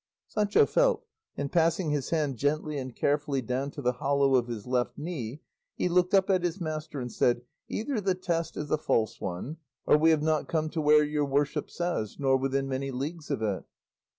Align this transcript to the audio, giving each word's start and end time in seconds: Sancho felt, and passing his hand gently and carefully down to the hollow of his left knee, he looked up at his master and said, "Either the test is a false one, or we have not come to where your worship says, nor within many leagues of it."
Sancho 0.27 0.65
felt, 0.65 1.05
and 1.37 1.51
passing 1.51 1.91
his 1.91 2.09
hand 2.09 2.35
gently 2.35 2.79
and 2.79 2.95
carefully 2.95 3.39
down 3.39 3.69
to 3.69 3.83
the 3.83 3.91
hollow 3.91 4.33
of 4.33 4.47
his 4.47 4.65
left 4.65 4.97
knee, 4.97 5.41
he 5.75 5.87
looked 5.87 6.15
up 6.15 6.27
at 6.27 6.41
his 6.41 6.59
master 6.59 6.99
and 6.99 7.11
said, 7.11 7.43
"Either 7.67 8.01
the 8.01 8.15
test 8.15 8.57
is 8.57 8.71
a 8.71 8.79
false 8.79 9.21
one, 9.21 9.57
or 9.85 9.95
we 9.95 10.09
have 10.09 10.23
not 10.23 10.47
come 10.47 10.71
to 10.71 10.81
where 10.81 11.03
your 11.03 11.25
worship 11.25 11.69
says, 11.69 12.15
nor 12.17 12.35
within 12.35 12.67
many 12.67 12.89
leagues 12.89 13.29
of 13.29 13.43
it." 13.43 13.63